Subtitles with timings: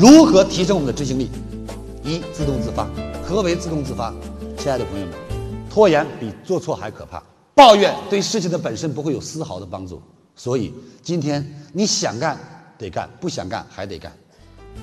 [0.00, 1.28] 如何提升我们的执行力？
[2.02, 2.88] 一、自动自发。
[3.22, 4.10] 何为自动自发？
[4.56, 5.14] 亲爱的朋友们，
[5.68, 7.22] 拖延比做错还可怕。
[7.54, 10.00] 抱怨对事情的本身不会有丝毫的帮助。
[10.34, 10.72] 所以
[11.02, 12.34] 今天你想干
[12.78, 14.10] 得干，不想干还得干。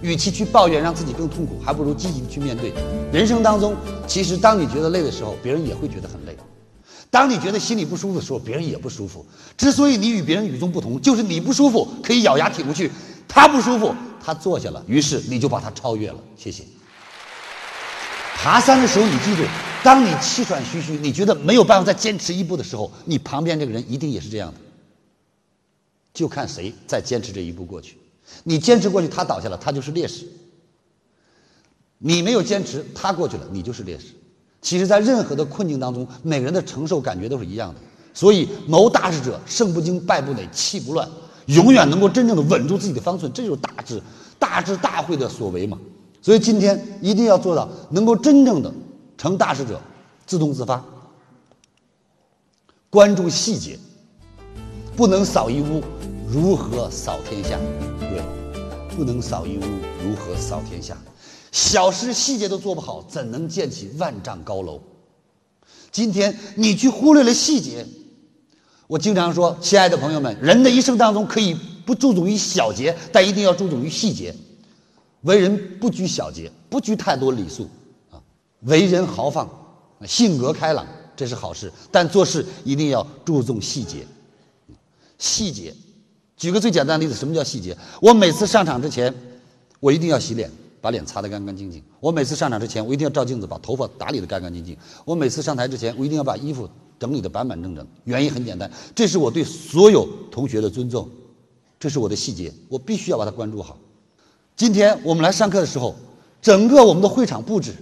[0.00, 2.72] 与其去抱怨让自己更痛苦，还不如积极去面对。
[3.12, 3.76] 人生当中，
[4.06, 6.32] 其实当你觉得累的时候，别人也会觉得很累；
[7.10, 9.26] 当你觉得心里不舒服的时候，别人也不舒服。
[9.58, 12.90] 之所以你与别人与众不同，就是你不舒服可以咬牙挺过去，
[13.28, 13.94] 他不舒服
[14.24, 16.16] 他坐下了，于是你就把他超越了。
[16.36, 16.64] 谢谢。
[18.36, 19.42] 爬山的时候，你记住，
[19.84, 24.58] 当你气喘吁吁，你觉得没有办法再坚持一步的时候，你旁边这个人一定也是这样的。
[26.12, 27.96] 就看谁再坚持这一步过去。
[28.44, 30.24] 你坚持过去，他倒下了，他就是烈士；
[31.98, 34.06] 你没有坚持，他过去了，你就是烈士。
[34.60, 37.80] 其实，在任何的困境当中，每个人的承受感觉都是一样的。
[38.14, 41.08] 所以，谋大事者，胜不惊，败不馁，气不乱，
[41.46, 44.00] 永远能够真正的稳住自己的方寸，这就是大智、
[44.42, 45.78] 大智大慧的所为嘛。
[46.20, 48.72] 所以，今天一定要做到能够真正的
[49.16, 49.80] 成大事者，
[50.26, 50.84] 自动自发，
[52.90, 53.78] 关注细节，
[54.96, 55.80] 不能扫一屋。
[56.28, 57.58] 如何扫天下？
[58.00, 58.22] 对，
[58.96, 59.62] 不能扫一屋，
[60.02, 60.96] 如何扫天下？
[61.50, 64.80] 小事细节都做不好，怎能建起万丈高楼？
[65.90, 67.86] 今天你去忽略了细节，
[68.86, 71.54] 我经常说，亲爱的朋友们，人的一生当中可以
[71.84, 74.34] 不注重于小节，但一定要注重于细节。
[75.22, 77.68] 为人不拘小节，不拘太多礼数
[78.10, 78.18] 啊，
[78.62, 79.48] 为人豪放，
[80.04, 80.84] 性格开朗，
[81.16, 81.72] 这是好事。
[81.92, 84.04] 但做事一定要注重细节，
[85.18, 85.72] 细节。
[86.36, 87.76] 举个最简单的例子，什么叫细节？
[88.00, 89.14] 我每次上场之前，
[89.78, 91.80] 我一定要洗脸，把脸擦得干干净净。
[92.00, 94.76] 我每次上场之前，我一定要照镜子，把头发打理得干干净净。
[95.04, 97.86] 我每次上台之前，我一定要把衣服整理得板板正正。
[98.02, 101.08] 原因很简单，这是我对所有同学的尊重，
[101.82, 103.76] 这是我的细节，我必须要把它关注好。
[104.54, 105.96] 今天我们来上课的时候，
[106.40, 107.74] 整个我们的会场布置，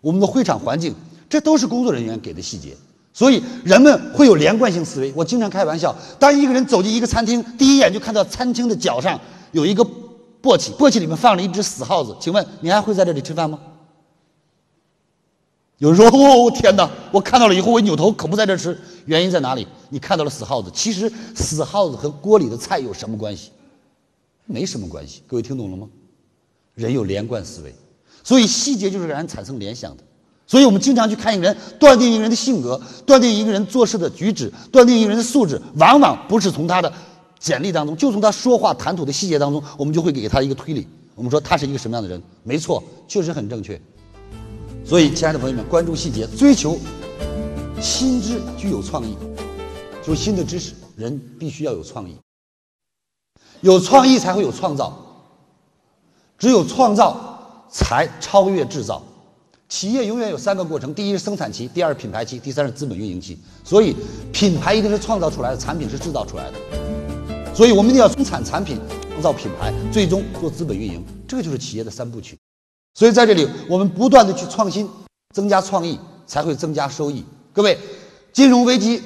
[0.00, 0.94] 我们的会场环境，
[1.28, 2.76] 这都是工作人员给的细节。
[3.12, 5.12] 所以人们会有连贯性思维。
[5.16, 9.84] 我经常开玩笑，当一个人走进一个餐厅，第一眼就看到餐厅的脚上有一个
[10.40, 12.14] 簸箕，簸箕里面放了一只死耗子。
[12.20, 13.58] 请问你还会在这里吃饭吗？
[15.78, 16.88] 有人说：“哦，天哪！
[17.10, 18.78] 我看到了以后，我扭头可不在这吃。
[19.06, 19.66] 原因在哪里？
[19.92, 20.70] 你看到了死耗子。
[20.74, 23.50] 其实死耗子和锅里的菜有什么关系？
[24.46, 25.22] 没什么关系。
[25.26, 25.86] 各位听懂了吗？
[26.74, 27.74] 人有连贯思维，
[28.24, 30.02] 所以细节就是让人产生联想的。
[30.46, 36.92] 所以我们经常去看一个人，断定一个人的性格，断定一个人做事的举止，断定一个人的素质，往往不是从他的
[37.38, 40.88] 简历当中，就从他说话谈吐的细节当中，我们就会给他一个推理。
[41.14, 42.20] 我们说他是一个什么样的人？
[42.42, 43.80] 没错，确实很正确。
[44.84, 46.78] 所以，亲爱的朋友们，关注细节，追求
[47.80, 49.14] 新知，具有创意，
[50.02, 52.16] 就新的知识，人必须要有创意，
[53.60, 54.98] 有创意才会有创造，
[56.38, 59.02] 只有创造才超越制造。
[59.68, 63.38] 企业永远有三个过程：第一是生产期，第二是品牌期，第三是资本运营期。
[63.64, 63.96] 所以，
[64.30, 67.54] 品牌一定是创造出来的，产品是制造出来的。
[67.54, 68.78] 所以我们一定要生产产品，
[69.10, 71.02] 创造品牌，最终做资本运营。
[71.26, 72.36] 这个就是企业的三部曲。
[72.94, 74.86] 所以在这里，我们不断的去创新，
[75.34, 77.24] 增加创意，才会增加收益。
[77.54, 77.78] 各位，
[78.32, 79.00] 金融危机，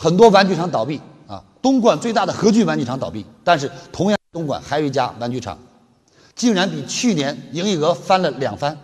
[0.00, 5.58] 很多玩具厂倒闭啊，东莞最大的和聚玩具厂倒闭，但是同样东莞还有一家玩具厂，
[6.36, 8.78] 竟然比去年营业额翻了两番。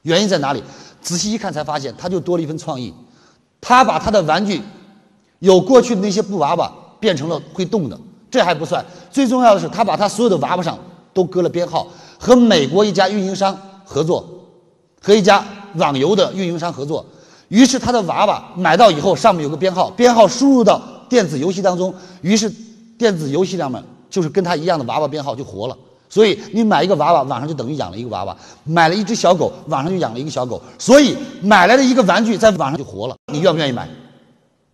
[0.00, 0.62] 原因在哪里？
[1.02, 2.94] 仔细一看才发现，他就多了一份创意。
[3.60, 4.62] 他把他的玩具，
[5.40, 8.00] 有过去的那些布娃娃变成了会动的。
[8.30, 10.78] 这还不算，最重要的是，他把他所有的娃娃上
[11.12, 11.86] 都搁了编号，
[12.18, 13.54] 和美国一家运营商
[13.84, 14.26] 合作，
[15.02, 17.04] 和一家网游的运营商合作。
[17.48, 22.52] 于是他的娃娃买到以后，上面有个编号，编号输入到电子游戏当中，于是
[22.98, 25.76] 电子游戏上面就是跟他一样的娃娃编号就活了。
[26.10, 30.60] 所以你买一个娃娃，网上就等于养了一个娃娃；买了一只小狗，网上就养了一个小狗。
[30.78, 33.16] 所以买来的一个玩具，在网上就活了。
[33.32, 33.88] 你愿不愿意买？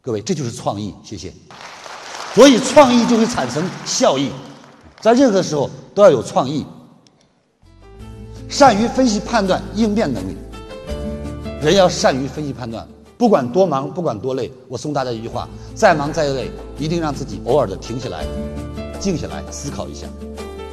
[0.01, 0.95] 各位，这就是创意。
[1.03, 1.33] 谢谢。
[2.35, 4.31] 所以创意就会产生效益，
[5.01, 6.67] 在任何时候都要有创意，
[8.49, 10.37] 善于分析判断、应变能力。
[11.65, 14.53] 人要善于分析判断，不管多忙，不管多累。
[14.69, 18.27] 我送大家一句话：再忙再累，一定让自己偶尔的停下来，
[19.01, 20.07] 静下来思考一下。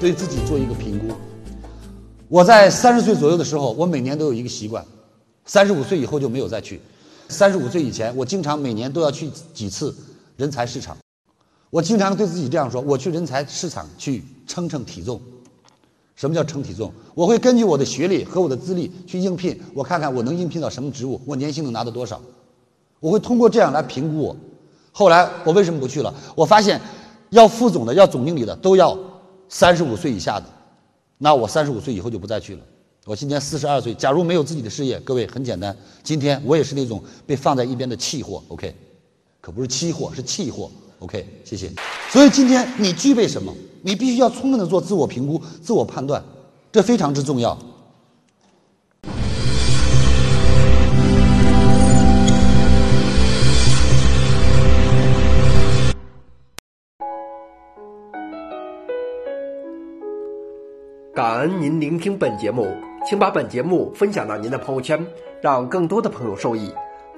[0.01, 1.15] 对自己做一个评估。
[2.27, 4.85] 我在三十岁左右的时候，我每年都有一个习惯，
[5.45, 6.81] 三十五岁以后就没有再去。
[7.29, 9.95] 三十五岁以前，我经常每年都要去几次
[10.35, 10.97] 人才市场。
[11.69, 15.21] 我经常对自己这样说：我去人才市场去称称体重。
[16.15, 16.91] 什么叫称体重？
[17.15, 22.21] 我会根据我的学历和我的资历去应聘，我看看我能应聘到什么职务，我年薪能拿到多少。
[22.99, 24.35] 我会通过这样来评估我。
[24.91, 26.13] 后来我为什么不去了？
[26.35, 26.79] 我发现，
[27.29, 28.97] 要副总的、要总经理的都要。
[29.53, 30.45] 三十五岁以下的，
[31.17, 32.61] 那我三十五岁以后就不再去了。
[33.03, 38.41] 我今年四十二岁，假如没有自己的事业，各位很简单，今天我也是那种被放在一边的气货。
[38.47, 38.73] OK，
[39.41, 40.71] 可不是期货，是气货。
[41.01, 41.67] OK，谢谢。
[42.09, 43.51] 所以今天你具备什么？
[43.81, 46.23] 你必须要充分的做自我评估、自我判断，
[46.71, 47.57] 这非常之重要。
[61.15, 62.67] 感恩您聆听本节目，
[63.09, 65.03] 请把本节目分享到您的朋友圈，
[65.41, 66.71] 让更多的朋友受益。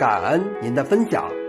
[0.00, 1.39] 感恩您的分享。